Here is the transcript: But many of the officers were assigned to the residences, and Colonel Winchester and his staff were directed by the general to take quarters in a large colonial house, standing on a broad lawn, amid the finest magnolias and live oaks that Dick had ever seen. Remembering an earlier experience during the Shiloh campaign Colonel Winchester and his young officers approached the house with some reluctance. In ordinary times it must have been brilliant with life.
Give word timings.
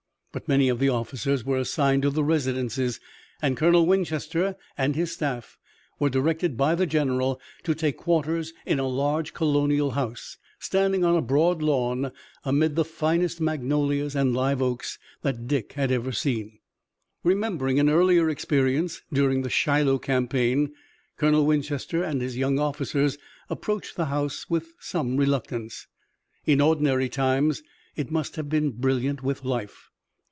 But 0.33 0.47
many 0.47 0.69
of 0.69 0.79
the 0.79 0.87
officers 0.87 1.43
were 1.43 1.57
assigned 1.57 2.03
to 2.03 2.09
the 2.09 2.23
residences, 2.23 3.01
and 3.41 3.57
Colonel 3.57 3.85
Winchester 3.85 4.55
and 4.77 4.95
his 4.95 5.11
staff 5.11 5.57
were 5.99 6.09
directed 6.09 6.55
by 6.55 6.73
the 6.73 6.85
general 6.85 7.41
to 7.63 7.75
take 7.75 7.97
quarters 7.97 8.53
in 8.65 8.79
a 8.79 8.87
large 8.87 9.33
colonial 9.33 9.91
house, 9.91 10.37
standing 10.57 11.03
on 11.03 11.17
a 11.17 11.21
broad 11.21 11.61
lawn, 11.61 12.13
amid 12.45 12.77
the 12.77 12.85
finest 12.85 13.41
magnolias 13.41 14.15
and 14.15 14.33
live 14.33 14.61
oaks 14.61 14.97
that 15.21 15.47
Dick 15.49 15.73
had 15.73 15.91
ever 15.91 16.13
seen. 16.13 16.59
Remembering 17.25 17.77
an 17.77 17.89
earlier 17.89 18.29
experience 18.29 19.01
during 19.11 19.41
the 19.41 19.49
Shiloh 19.49 19.99
campaign 19.99 20.71
Colonel 21.17 21.45
Winchester 21.45 22.03
and 22.03 22.21
his 22.21 22.37
young 22.37 22.57
officers 22.57 23.17
approached 23.49 23.97
the 23.97 24.05
house 24.05 24.49
with 24.49 24.75
some 24.79 25.17
reluctance. 25.17 25.87
In 26.45 26.61
ordinary 26.61 27.09
times 27.09 27.63
it 27.97 28.11
must 28.11 28.37
have 28.37 28.47
been 28.47 28.71
brilliant 28.71 29.21
with 29.23 29.43
life. 29.43 29.89